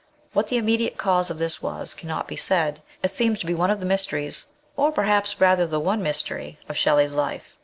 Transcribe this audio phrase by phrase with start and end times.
[0.33, 3.03] What the immediate cause of this was cannot be said; 136 MRS.
[3.03, 3.03] SHELLEY.
[3.03, 6.75] it seems to be one of the mysteries, or perhaps rather the one mystery, of
[6.75, 7.55] Shelley's life.